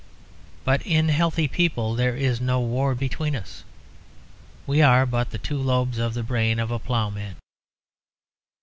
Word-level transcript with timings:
But 0.63 0.81
in 0.81 1.09
healthy 1.09 1.47
people 1.47 1.93
there 1.93 2.15
is 2.15 2.41
no 2.41 2.59
war 2.59 2.95
between 2.95 3.35
us. 3.35 3.63
We 4.65 4.81
are 4.81 5.05
but 5.05 5.29
the 5.29 5.37
two 5.37 5.59
lobes 5.59 5.99
of 5.99 6.15
the 6.15 6.23
brain 6.23 6.57
of 6.57 6.71
a 6.71 6.79
ploughman. 6.79 7.35